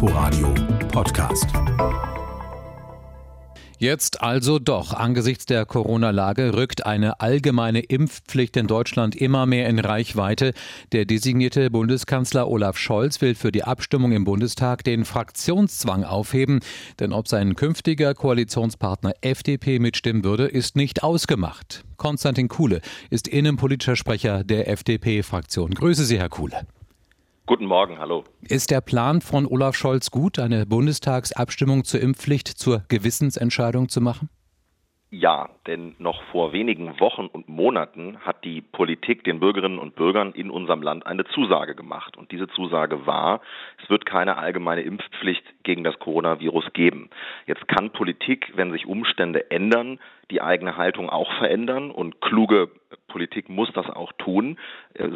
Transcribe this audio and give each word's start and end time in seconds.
Inforadio 0.00 0.54
Podcast. 0.92 1.48
Jetzt 3.78 4.22
also 4.22 4.60
doch. 4.60 4.94
Angesichts 4.94 5.44
der 5.46 5.66
Corona-Lage 5.66 6.54
rückt 6.54 6.86
eine 6.86 7.20
allgemeine 7.20 7.80
Impfpflicht 7.80 8.56
in 8.56 8.68
Deutschland 8.68 9.16
immer 9.16 9.44
mehr 9.46 9.68
in 9.68 9.80
Reichweite. 9.80 10.52
Der 10.92 11.04
designierte 11.04 11.68
Bundeskanzler 11.72 12.46
Olaf 12.46 12.78
Scholz 12.78 13.20
will 13.20 13.34
für 13.34 13.50
die 13.50 13.64
Abstimmung 13.64 14.12
im 14.12 14.22
Bundestag 14.22 14.84
den 14.84 15.04
Fraktionszwang 15.04 16.04
aufheben. 16.04 16.60
Denn 17.00 17.12
ob 17.12 17.26
sein 17.26 17.56
künftiger 17.56 18.14
Koalitionspartner 18.14 19.14
FDP 19.20 19.80
mitstimmen 19.80 20.22
würde, 20.22 20.46
ist 20.46 20.76
nicht 20.76 21.02
ausgemacht. 21.02 21.82
Konstantin 21.96 22.46
Kuhle 22.46 22.82
ist 23.10 23.26
innenpolitischer 23.26 23.96
Sprecher 23.96 24.44
der 24.44 24.68
FDP-Fraktion. 24.68 25.72
Grüße 25.72 26.04
Sie, 26.04 26.20
Herr 26.20 26.28
Kuhle. 26.28 26.68
Guten 27.48 27.64
Morgen, 27.64 27.98
hallo. 27.98 28.24
Ist 28.42 28.70
der 28.70 28.82
Plan 28.82 29.22
von 29.22 29.46
Olaf 29.46 29.74
Scholz 29.74 30.10
gut, 30.10 30.38
eine 30.38 30.66
Bundestagsabstimmung 30.66 31.84
zur 31.84 31.98
Impfpflicht 32.02 32.46
zur 32.46 32.82
Gewissensentscheidung 32.88 33.88
zu 33.88 34.02
machen? 34.02 34.28
Ja, 35.08 35.48
denn 35.66 35.94
noch 35.98 36.22
vor 36.24 36.52
wenigen 36.52 37.00
Wochen 37.00 37.24
und 37.24 37.48
Monaten 37.48 38.18
hat 38.18 38.44
die 38.44 38.60
Politik 38.60 39.24
den 39.24 39.40
Bürgerinnen 39.40 39.78
und 39.78 39.94
Bürgern 39.94 40.32
in 40.32 40.50
unserem 40.50 40.82
Land 40.82 41.06
eine 41.06 41.24
Zusage 41.24 41.74
gemacht. 41.74 42.18
Und 42.18 42.32
diese 42.32 42.48
Zusage 42.48 43.06
war, 43.06 43.40
es 43.82 43.88
wird 43.88 44.04
keine 44.04 44.36
allgemeine 44.36 44.82
Impfpflicht 44.82 45.44
gegen 45.62 45.84
das 45.84 45.98
Coronavirus 46.00 46.74
geben. 46.74 47.08
Jetzt 47.46 47.66
kann 47.66 47.92
Politik, 47.92 48.52
wenn 48.56 48.72
sich 48.72 48.84
Umstände 48.84 49.50
ändern, 49.50 49.98
die 50.30 50.42
eigene 50.42 50.76
Haltung 50.76 51.08
auch 51.08 51.32
verändern 51.38 51.90
und 51.90 52.20
kluge 52.20 52.70
Politik 53.08 53.48
muss 53.48 53.70
das 53.72 53.88
auch 53.88 54.12
tun. 54.12 54.58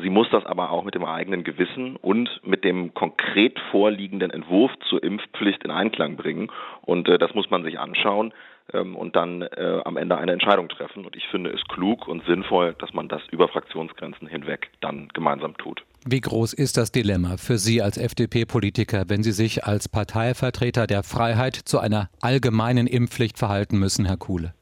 Sie 0.03 0.11
muss 0.11 0.29
das 0.31 0.45
aber 0.47 0.71
auch 0.71 0.85
mit 0.85 0.95
dem 0.95 1.05
eigenen 1.05 1.45
Gewissen 1.45 1.97
und 1.97 2.41
mit 2.43 2.65
dem 2.65 2.95
konkret 2.95 3.59
vorliegenden 3.71 4.31
Entwurf 4.31 4.73
zur 4.89 5.03
Impfpflicht 5.03 5.63
in 5.65 5.71
Einklang 5.71 6.17
bringen. 6.17 6.51
Und 6.83 7.09
äh, 7.09 7.19
das 7.19 7.35
muss 7.35 7.51
man 7.51 7.63
sich 7.63 7.79
anschauen 7.79 8.33
ähm, 8.73 8.97
und 8.97 9.17
dann 9.17 9.43
äh, 9.43 9.81
am 9.85 9.97
Ende 9.97 10.17
eine 10.17 10.33
Entscheidung 10.33 10.69
treffen. 10.69 11.05
Und 11.05 11.17
ich 11.17 11.27
finde 11.29 11.51
es 11.51 11.63
klug 11.69 12.09
und 12.09 12.25
sinnvoll, 12.25 12.75
dass 12.79 12.93
man 12.95 13.09
das 13.09 13.23
über 13.31 13.49
Fraktionsgrenzen 13.49 14.27
hinweg 14.27 14.71
dann 14.81 15.09
gemeinsam 15.13 15.57
tut. 15.57 15.85
Wie 16.05 16.21
groß 16.21 16.53
ist 16.55 16.77
das 16.77 16.91
Dilemma 16.91 17.37
für 17.37 17.59
Sie 17.59 17.81
als 17.81 17.97
FDP-Politiker, 17.97 19.05
wenn 19.09 19.23
Sie 19.23 19.33
sich 19.33 19.65
als 19.65 19.89
Parteivertreter 19.89 20.87
der 20.87 21.03
Freiheit 21.03 21.55
zu 21.55 21.79
einer 21.79 22.09
allgemeinen 22.21 22.87
Impfpflicht 22.87 23.39
verhalten 23.39 23.79
müssen, 23.79 24.05
Herr 24.05 24.17
Kuhle? 24.17 24.55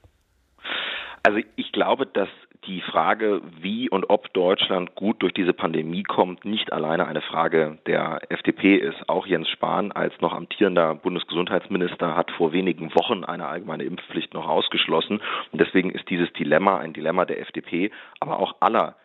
Also 1.22 1.40
ich 1.56 1.72
glaube, 1.72 2.06
dass 2.06 2.28
die 2.66 2.80
Frage, 2.82 3.40
wie 3.60 3.88
und 3.88 4.10
ob 4.10 4.32
Deutschland 4.34 4.94
gut 4.94 5.22
durch 5.22 5.32
diese 5.32 5.52
Pandemie 5.52 6.02
kommt, 6.02 6.44
nicht 6.44 6.72
alleine 6.72 7.06
eine 7.06 7.22
Frage 7.22 7.78
der 7.86 8.20
FDP 8.28 8.76
ist. 8.76 9.08
Auch 9.08 9.26
Jens 9.26 9.48
Spahn 9.48 9.92
als 9.92 10.12
noch 10.20 10.34
amtierender 10.34 10.94
Bundesgesundheitsminister 10.94 12.16
hat 12.16 12.30
vor 12.32 12.52
wenigen 12.52 12.94
Wochen 12.94 13.24
eine 13.24 13.46
allgemeine 13.46 13.84
Impfpflicht 13.84 14.34
noch 14.34 14.46
ausgeschlossen. 14.48 15.20
Und 15.52 15.60
deswegen 15.60 15.90
ist 15.90 16.08
dieses 16.10 16.32
Dilemma 16.34 16.78
ein 16.78 16.92
Dilemma 16.92 17.24
der 17.24 17.40
FDP, 17.40 17.90
aber 18.20 18.38
auch 18.38 18.56
aller 18.60 18.96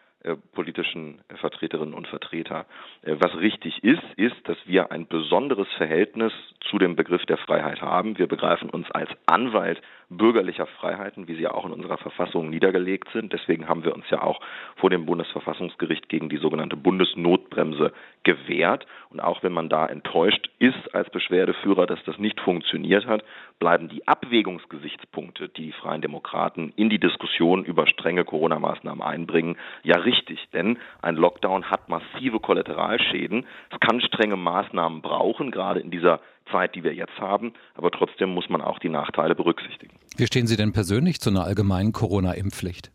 politischen 0.54 1.22
Vertreterinnen 1.40 1.94
und 1.94 2.08
Vertreter. 2.08 2.66
Äh, 3.02 3.16
was 3.20 3.36
richtig 3.38 3.84
ist, 3.84 4.04
ist, 4.16 4.36
dass 4.46 4.58
wir 4.66 4.92
ein 4.92 5.08
besonderes 5.08 5.68
Verhältnis 5.78 6.32
zu 6.62 6.80
dem 6.80 6.96
Begriff 6.96 7.26
der 7.26 7.38
Freiheit 7.38 7.82
haben. 7.82 8.18
Wir 8.18 8.28
begreifen 8.28 8.70
uns 8.70 8.90
als 8.92 9.10
Anwalt 9.26 9.82
bürgerlicher 10.10 10.68
Freiheiten, 10.68 11.28
wie 11.28 11.36
sie 11.36 11.48
auch 11.48 11.66
in 11.66 11.72
unserer 11.72 11.98
Verfassung 11.98 12.50
niedergelegt 12.50 13.10
sind. 13.12 13.34
Deswegen 13.34 13.68
haben 13.68 13.84
wir 13.84 13.94
uns 13.94 14.08
ja 14.10 14.22
auch 14.22 14.40
vor 14.76 14.90
dem 14.90 15.06
Bundesverfassungsgericht 15.06 16.10
gegen 16.10 16.30
die 16.30 16.38
sogenannte 16.38 16.78
Bundesnotbremse 16.78 17.92
gewehrt. 18.24 18.86
Und 19.10 19.20
auch 19.20 19.42
wenn 19.44 19.52
man 19.52 19.68
da 19.68 19.88
enttäuscht 19.88 20.50
ist 20.60 20.94
als 20.94 21.10
Beschwerdeführer, 21.10 21.88
dass 21.88 22.04
das 22.06 22.20
nicht 22.20 22.40
funktioniert 22.40 23.08
hat, 23.08 23.24
bleiben 23.60 23.90
die 23.90 24.08
Abwägungsgesichtspunkte, 24.08 25.50
die 25.50 25.66
die 25.66 25.72
Freien 25.72 26.02
Demokraten 26.02 26.74
in 26.76 26.90
die 26.90 27.00
Diskussion 27.00 27.66
über 27.66 27.88
strenge 27.88 28.24
Corona-Maßnahmen 28.24 29.02
einbringen, 29.02 29.58
ja 29.84 29.98
richtig. 29.98 30.15
Denn 30.54 30.80
ein 31.02 31.16
Lockdown 31.16 31.70
hat 31.70 31.90
massive 31.90 32.40
Kollateralschäden. 32.40 33.46
Es 33.72 33.80
kann 33.80 34.02
strenge 34.02 34.38
Maßnahmen 34.38 35.02
brauchen, 35.02 35.52
gerade 35.52 35.80
in 35.80 35.92
dieser 35.92 36.22
Zeit, 36.52 36.76
die 36.76 36.84
wir 36.84 36.94
jetzt 36.94 37.20
haben. 37.20 37.54
Aber 37.76 37.92
trotzdem 37.92 38.30
muss 38.30 38.50
man 38.50 38.62
auch 38.62 38.80
die 38.80 38.90
Nachteile 38.90 39.36
berücksichtigen. 39.36 39.98
Wie 40.18 40.28
stehen 40.28 40.48
Sie 40.48 40.58
denn 40.58 40.74
persönlich 40.74 41.20
zu 41.20 41.30
einer 41.30 41.44
allgemeinen 41.44 41.92
Corona-Impfpflicht? 41.92 42.92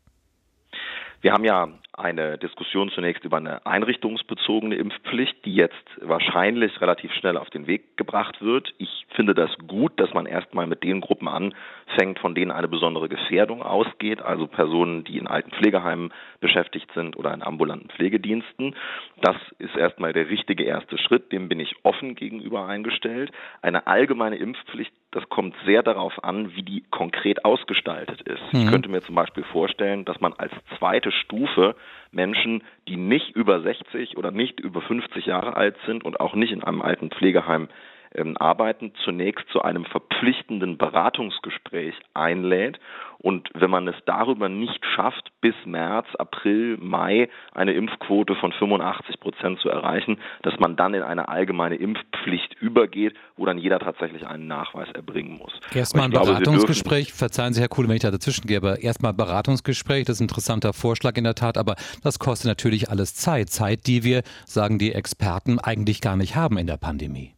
Wir 1.21 1.33
haben 1.33 1.45
ja 1.45 1.69
eine 2.01 2.39
Diskussion 2.39 2.91
zunächst 2.91 3.25
über 3.25 3.37
eine 3.37 3.65
einrichtungsbezogene 3.67 4.75
Impfpflicht, 4.77 5.45
die 5.45 5.55
jetzt 5.55 5.85
wahrscheinlich 6.01 6.81
relativ 6.81 7.13
schnell 7.13 7.37
auf 7.37 7.51
den 7.51 7.67
Weg 7.67 7.97
gebracht 7.97 8.43
wird. 8.43 8.73
Ich 8.79 9.07
finde 9.15 9.35
das 9.35 9.51
gut, 9.67 9.93
dass 10.01 10.13
man 10.15 10.27
erstmal 10.27 10.67
mit 10.67 10.83
den 10.83 11.01
Gruppen 11.01 11.29
anfängt, 11.29 12.19
von 12.19 12.35
denen 12.35 12.51
eine 12.51 12.69
besondere 12.69 13.09
Gefährdung 13.09 13.63
ausgeht, 13.63 14.23
also 14.23 14.47
Personen, 14.47 15.05
die 15.05 15.19
in 15.19 15.27
alten 15.27 15.51
Pflegeheimen 15.51 16.13
beschäftigt 16.41 16.91
sind 16.95 17.17
oder 17.17 17.33
in 17.35 17.43
ambulanten 17.43 17.91
Pflegediensten. 17.91 18.75
Das 19.21 19.37
ist 19.59 19.77
erstmal 19.77 20.13
der 20.13 20.29
richtige 20.29 20.65
erste 20.65 20.99
Schritt, 20.99 21.33
dem 21.33 21.49
bin 21.49 21.61
ich 21.61 21.77
offen 21.83 22.15
gegenüber 22.15 22.67
eingestellt. 22.67 23.31
Eine 23.63 23.87
allgemeine 23.87 24.37
Impfpflicht, 24.37 24.93
das 25.13 25.29
kommt 25.29 25.55
sehr 25.65 25.83
darauf 25.83 26.23
an, 26.23 26.55
wie 26.55 26.63
die 26.63 26.85
konkret 26.91 27.45
ausgestaltet 27.45 28.23
ist. 28.23 28.43
Mhm. 28.53 28.61
Ich 28.61 28.71
könnte 28.71 28.89
mir 28.89 29.03
zum 29.03 29.15
Beispiel 29.15 29.45
vorstellen, 29.45 30.05
dass 30.05 30.21
man 30.21 30.33
als 30.35 30.53
zweite 30.79 31.11
Stufe 31.11 31.75
Menschen, 32.13 32.63
die 32.87 32.97
nicht 32.97 33.35
über 33.35 33.61
60 33.61 34.17
oder 34.17 34.31
nicht 34.31 34.61
über 34.61 34.81
50 34.81 35.27
Jahre 35.27 35.57
alt 35.57 35.77
sind 35.87 36.05
und 36.05 36.21
auch 36.21 36.35
nicht 36.35 36.53
in 36.53 36.63
einem 36.63 36.83
alten 36.83 37.11
Pflegeheim 37.11 37.69
ähm, 38.15 38.37
arbeiten, 38.37 38.93
zunächst 39.05 39.49
zu 39.51 39.63
einem 39.63 39.85
verpflichtenden 39.85 40.79
Beratungsgespräch 40.79 41.95
einlädt. 42.15 42.79
Und 43.23 43.51
wenn 43.53 43.69
man 43.69 43.87
es 43.87 43.97
darüber 44.07 44.49
nicht 44.49 44.83
schafft, 44.97 45.31
bis 45.43 45.55
März, 45.67 46.07
April, 46.19 46.79
Mai 46.79 47.29
eine 47.53 47.75
Impfquote 47.75 48.35
von 48.35 48.51
85 48.53 49.21
Prozent 49.21 49.61
zu 49.61 49.69
erreichen, 49.69 50.19
dass 50.43 50.59
man 50.59 50.75
dann 50.75 50.95
in 50.95 51.03
eine 51.03 51.29
allgemeine 51.29 51.75
Impfpflicht 51.75 52.55
übergeht, 52.61 53.15
wo 53.37 53.45
dann 53.45 53.59
jeder 53.59 53.79
tatsächlich 53.79 54.27
einen 54.27 54.47
Nachweis 54.47 54.89
erbringen 54.95 55.37
muss. 55.37 55.53
Erstmal 55.75 56.07
ein 56.07 56.13
glaube, 56.13 56.29
Beratungsgespräch, 56.29 57.13
verzeihen 57.13 57.53
Sie, 57.53 57.61
Herr 57.61 57.69
Kuhle, 57.69 57.89
wenn 57.89 57.97
ich 57.97 58.03
da 58.03 58.11
dazwischen 58.11 58.47
gehe, 58.47 58.57
aber 58.57 58.81
erstmal 58.81 59.13
Beratungsgespräch, 59.13 60.07
das 60.07 60.17
ist 60.17 60.21
ein 60.21 60.25
interessanter 60.25 60.73
Vorschlag 60.73 61.17
in 61.17 61.25
der 61.25 61.35
Tat, 61.35 61.59
aber 61.59 61.77
das 62.03 62.19
kostet 62.19 62.49
natürlich 62.49 62.89
alles 62.89 63.15
Zeit. 63.15 63.51
Zeit, 63.51 63.87
die 63.87 64.03
wir, 64.03 64.23
sagen 64.47 64.79
die 64.79 64.93
Experten, 64.93 65.59
eigentlich 65.59 66.01
gar 66.01 66.17
nicht 66.17 66.37
haben 66.37 66.57
in 66.57 66.67
der 66.67 66.79
Pandemie. 66.79 67.35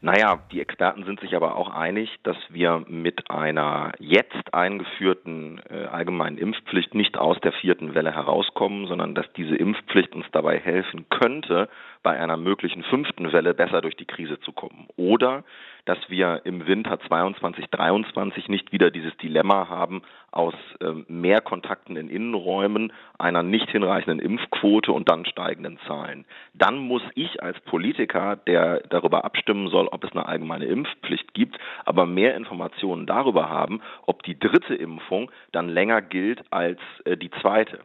Naja, 0.00 0.38
die 0.52 0.60
Experten 0.60 1.04
sind 1.04 1.18
sich 1.18 1.34
aber 1.34 1.56
auch 1.56 1.70
einig, 1.70 2.08
dass 2.22 2.36
wir 2.50 2.84
mit 2.86 3.30
einer 3.32 3.92
jetzt 3.98 4.54
eingeführten 4.54 5.60
äh, 5.68 5.86
allgemeinen 5.86 6.38
Impfpflicht 6.38 6.94
nicht 6.94 7.18
aus 7.18 7.40
der 7.40 7.52
vierten 7.52 7.96
Welle 7.96 8.14
herauskommen, 8.14 8.86
sondern 8.86 9.16
dass 9.16 9.26
diese 9.32 9.56
Impfpflicht 9.56 10.14
uns 10.14 10.26
dabei 10.30 10.60
helfen 10.60 11.06
könnte, 11.08 11.68
bei 12.04 12.18
einer 12.18 12.36
möglichen 12.36 12.84
fünften 12.84 13.32
Welle 13.32 13.54
besser 13.54 13.80
durch 13.80 13.96
die 13.96 14.04
Krise 14.04 14.38
zu 14.38 14.52
kommen. 14.52 14.86
Oder 14.96 15.42
dass 15.88 15.98
wir 16.10 16.42
im 16.44 16.66
Winter 16.66 17.00
22, 17.00 17.70
23 17.70 18.48
nicht 18.48 18.72
wieder 18.72 18.90
dieses 18.90 19.16
Dilemma 19.16 19.70
haben 19.70 20.02
aus 20.30 20.52
äh, 20.80 20.92
mehr 21.08 21.40
Kontakten 21.40 21.96
in 21.96 22.10
Innenräumen, 22.10 22.92
einer 23.18 23.42
nicht 23.42 23.70
hinreichenden 23.70 24.18
Impfquote 24.20 24.92
und 24.92 25.08
dann 25.08 25.24
steigenden 25.24 25.78
Zahlen. 25.86 26.26
Dann 26.52 26.76
muss 26.76 27.00
ich 27.14 27.42
als 27.42 27.58
Politiker, 27.60 28.36
der 28.36 28.82
darüber 28.90 29.24
abstimmen 29.24 29.68
soll, 29.68 29.88
ob 29.88 30.04
es 30.04 30.12
eine 30.12 30.26
allgemeine 30.26 30.66
Impfpflicht 30.66 31.32
gibt, 31.32 31.58
aber 31.86 32.04
mehr 32.04 32.36
Informationen 32.36 33.06
darüber 33.06 33.48
haben, 33.48 33.80
ob 34.04 34.22
die 34.24 34.38
dritte 34.38 34.74
Impfung 34.74 35.30
dann 35.52 35.70
länger 35.70 36.02
gilt 36.02 36.42
als 36.50 36.78
äh, 37.06 37.16
die 37.16 37.30
zweite. 37.30 37.78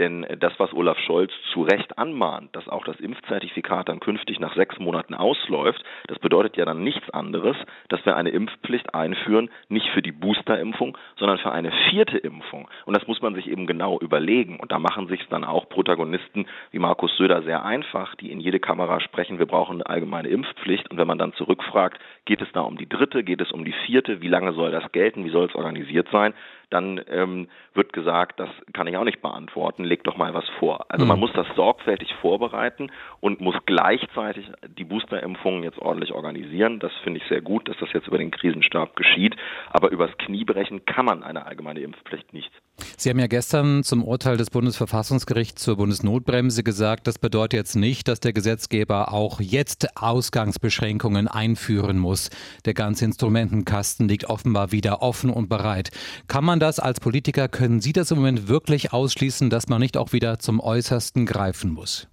Denn 0.00 0.26
das, 0.40 0.54
was 0.58 0.72
Olaf 0.72 0.98
Scholz 1.00 1.30
zu 1.52 1.62
Recht 1.62 1.98
anmahnt, 1.98 2.56
dass 2.56 2.68
auch 2.70 2.84
das 2.84 2.98
Impfzertifikat 3.00 3.90
dann 3.90 4.00
künftig 4.00 4.40
nach 4.40 4.56
sechs 4.56 4.78
Monaten 4.78 5.12
ausläuft, 5.12 5.84
das 6.08 6.18
bedeutet 6.18 6.56
ja 6.56 6.64
dann 6.64 6.82
nichts 6.82 7.10
anderes, 7.10 7.56
dass 7.88 8.04
wir 8.06 8.16
eine 8.16 8.30
Impfpflicht 8.30 8.94
einführen, 8.94 9.50
nicht 9.68 9.86
für 9.90 10.00
die 10.00 10.12
Boosterimpfung, 10.12 10.96
sondern 11.16 11.36
für 11.36 11.52
eine 11.52 11.70
vierte 11.90 12.16
Impfung. 12.16 12.66
Und 12.86 12.96
das 12.96 13.06
muss 13.06 13.20
man 13.20 13.34
sich 13.34 13.46
eben 13.46 13.66
genau 13.66 13.98
überlegen. 14.00 14.58
Und 14.58 14.72
da 14.72 14.78
machen 14.78 15.06
sich 15.08 15.20
dann 15.28 15.44
auch 15.44 15.68
Protagonisten 15.68 16.46
wie 16.70 16.78
Markus 16.78 17.14
Söder 17.18 17.42
sehr 17.42 17.62
einfach, 17.62 18.14
die 18.14 18.32
in 18.32 18.40
jede 18.40 18.58
Kamera 18.58 19.00
sprechen, 19.00 19.38
wir 19.38 19.46
brauchen 19.46 19.82
eine 19.82 19.86
allgemeine 19.86 20.28
Impfpflicht. 20.28 20.90
Und 20.90 20.96
wenn 20.96 21.06
man 21.06 21.18
dann 21.18 21.34
zurückfragt, 21.34 22.00
geht 22.24 22.40
es 22.40 22.50
da 22.52 22.62
um 22.62 22.78
die 22.78 22.88
dritte, 22.88 23.22
geht 23.22 23.42
es 23.42 23.52
um 23.52 23.66
die 23.66 23.74
vierte, 23.84 24.22
wie 24.22 24.28
lange 24.28 24.54
soll 24.54 24.70
das 24.70 24.90
gelten, 24.92 25.26
wie 25.26 25.30
soll 25.30 25.44
es 25.44 25.54
organisiert 25.54 26.08
sein, 26.10 26.32
dann 26.70 27.00
ähm, 27.08 27.48
wird 27.74 27.92
gesagt, 27.92 28.40
das 28.40 28.48
kann 28.72 28.86
ich 28.86 28.96
auch 28.96 29.04
nicht 29.04 29.20
beantworten, 29.20 29.84
leg 29.84 30.04
doch 30.04 30.16
mal 30.16 30.34
was 30.34 30.48
vor. 30.58 30.86
Also 30.88 31.04
mhm. 31.04 31.08
man 31.08 31.20
muss 31.20 31.32
das 31.34 31.46
sorgfältig 31.56 32.14
vorbereiten 32.20 32.90
und 33.20 33.40
muss 33.40 33.56
gleichzeitig 33.66 34.50
die 34.78 34.84
Boosterimpfungen 34.84 35.62
jetzt 35.62 35.78
ordentlich 35.78 36.12
organisieren. 36.12 36.78
Das 36.78 36.92
finde 37.02 37.20
ich 37.20 37.28
sehr 37.28 37.42
gut, 37.42 37.68
dass 37.68 37.76
das 37.78 37.92
jetzt 37.92 38.08
über 38.08 38.18
den 38.18 38.30
Krisenstab 38.30 38.96
geschieht. 38.96 39.36
Aber 39.70 39.90
übers 39.90 40.16
Knie 40.18 40.44
brechen 40.44 40.84
kann 40.84 41.04
man 41.04 41.22
eine 41.22 41.46
allgemeine 41.46 41.80
Impfpflicht 41.80 42.32
nicht. 42.32 42.50
Sie 42.96 43.10
haben 43.10 43.18
ja 43.18 43.26
gestern 43.26 43.82
zum 43.82 44.04
Urteil 44.04 44.36
des 44.36 44.50
Bundesverfassungsgerichts 44.50 45.62
zur 45.62 45.76
Bundesnotbremse 45.76 46.62
gesagt, 46.62 47.06
das 47.06 47.18
bedeutet 47.18 47.54
jetzt 47.54 47.76
nicht, 47.76 48.08
dass 48.08 48.20
der 48.20 48.32
Gesetzgeber 48.32 49.12
auch 49.12 49.40
jetzt 49.40 49.96
Ausgangsbeschränkungen 49.96 51.28
einführen 51.28 51.98
muss. 51.98 52.30
Der 52.64 52.74
ganze 52.74 53.04
Instrumentenkasten 53.04 54.08
liegt 54.08 54.26
offenbar 54.28 54.72
wieder 54.72 55.02
offen 55.02 55.30
und 55.30 55.48
bereit. 55.48 55.90
Kann 56.28 56.44
man 56.44 56.60
das 56.60 56.80
als 56.80 57.00
Politiker, 57.00 57.48
können 57.48 57.80
Sie 57.80 57.92
das 57.92 58.10
im 58.10 58.18
Moment 58.18 58.48
wirklich 58.48 58.92
ausschließen, 58.92 59.50
dass 59.50 59.68
man 59.68 59.80
nicht 59.80 59.96
auch 59.96 60.12
wieder 60.12 60.38
zum 60.38 60.60
Äußersten 60.60 61.26
greifen 61.26 61.72
muss? 61.72 62.08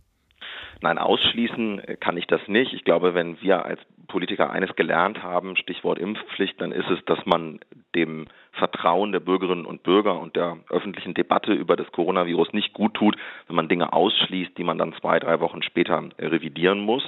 Nein, 0.82 0.98
ausschließen 0.98 1.82
kann 2.00 2.18
ich 2.18 2.28
das 2.28 2.42
nicht. 2.48 2.74
Ich 2.74 2.84
glaube, 2.84 3.14
wenn 3.14 3.42
wir 3.42 3.66
als 3.66 3.80
Politiker 4.08 4.50
eines 4.50 4.76
gelernt 4.76 5.22
haben, 5.24 5.58
Stichwort 5.58 6.00
Impfpflicht, 6.00 6.60
dann 6.62 6.72
ist 6.72 6.90
es, 6.90 7.04
dass 7.06 7.20
man 7.26 7.60
dem 7.96 8.28
Vertrauen 8.58 9.12
der 9.12 9.20
Bürgerinnen 9.20 9.66
und 9.66 9.84
Bürger 9.84 10.20
und 10.20 10.36
der 10.36 10.58
öffentlichen 10.70 11.14
Debatte 11.14 11.54
über 11.54 11.76
das 11.76 11.92
Coronavirus 11.92 12.54
nicht 12.54 12.74
gut 12.74 12.94
tut, 12.94 13.16
wenn 13.48 13.56
man 13.56 13.70
Dinge 13.70 13.94
ausschließt, 13.94 14.58
die 14.58 14.64
man 14.64 14.78
dann 14.78 14.94
zwei, 14.94 15.20
drei 15.20 15.40
Wochen 15.40 15.64
später 15.64 16.02
revidieren 16.20 16.80
muss. 16.80 17.04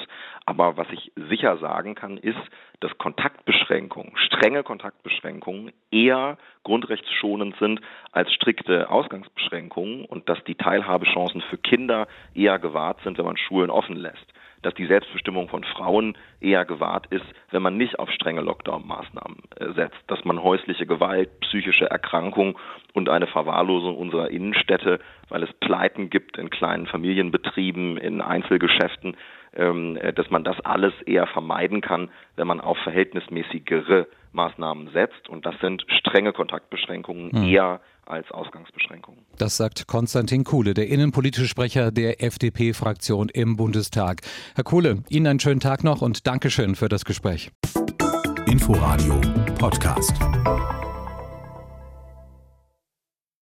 Aber 0.45 0.77
was 0.77 0.87
ich 0.91 1.11
sicher 1.29 1.57
sagen 1.57 1.95
kann, 1.95 2.17
ist, 2.17 2.39
dass 2.79 2.97
Kontaktbeschränkungen, 2.97 4.15
strenge 4.17 4.63
Kontaktbeschränkungen 4.63 5.71
eher 5.91 6.37
grundrechtsschonend 6.63 7.55
sind 7.57 7.81
als 8.11 8.33
strikte 8.33 8.89
Ausgangsbeschränkungen 8.89 10.05
und 10.05 10.29
dass 10.29 10.43
die 10.45 10.55
Teilhabechancen 10.55 11.41
für 11.41 11.57
Kinder 11.57 12.07
eher 12.33 12.59
gewahrt 12.59 12.99
sind, 13.03 13.17
wenn 13.17 13.25
man 13.25 13.37
Schulen 13.37 13.69
offen 13.69 13.95
lässt 13.95 14.33
dass 14.61 14.73
die 14.73 14.87
Selbstbestimmung 14.87 15.49
von 15.49 15.63
Frauen 15.63 16.17
eher 16.39 16.65
gewahrt 16.65 17.07
ist, 17.07 17.25
wenn 17.51 17.61
man 17.61 17.77
nicht 17.77 17.99
auf 17.99 18.09
strenge 18.11 18.41
Lockdown-Maßnahmen 18.41 19.37
äh, 19.57 19.73
setzt, 19.73 19.99
dass 20.07 20.23
man 20.25 20.43
häusliche 20.43 20.85
Gewalt, 20.85 21.39
psychische 21.41 21.89
Erkrankung 21.89 22.57
und 22.93 23.09
eine 23.09 23.27
Verwahrlosung 23.27 23.97
unserer 23.97 24.29
Innenstädte, 24.29 24.99
weil 25.29 25.43
es 25.43 25.53
Pleiten 25.53 26.09
gibt 26.09 26.37
in 26.37 26.49
kleinen 26.49 26.87
Familienbetrieben, 26.87 27.97
in 27.97 28.21
Einzelgeschäften, 28.21 29.15
dass 29.53 30.29
man 30.29 30.43
das 30.43 30.59
alles 30.61 30.93
eher 31.05 31.27
vermeiden 31.27 31.81
kann, 31.81 32.09
wenn 32.35 32.47
man 32.47 32.61
auf 32.61 32.77
verhältnismäßigere 32.83 34.07
Maßnahmen 34.31 34.91
setzt. 34.91 35.27
Und 35.27 35.45
das 35.45 35.55
sind 35.59 35.85
strenge 35.99 36.33
Kontaktbeschränkungen 36.33 37.31
hm. 37.31 37.43
eher 37.43 37.81
als 38.05 38.29
Ausgangsbeschränkungen. 38.31 39.25
Das 39.37 39.57
sagt 39.57 39.87
Konstantin 39.87 40.43
Kuhle, 40.43 40.73
der 40.73 40.87
innenpolitische 40.87 41.47
Sprecher 41.47 41.91
der 41.91 42.23
FDP-Fraktion 42.23 43.29
im 43.29 43.55
Bundestag. 43.55 44.21
Herr 44.55 44.63
Kuhle, 44.63 45.03
Ihnen 45.09 45.27
einen 45.27 45.39
schönen 45.39 45.59
Tag 45.59 45.83
noch 45.83 46.01
und 46.01 46.25
Dankeschön 46.27 46.75
für 46.75 46.89
das 46.89 47.05
Gespräch. 47.05 47.51
Inforadio 48.47 49.21
Podcast. 49.59 50.19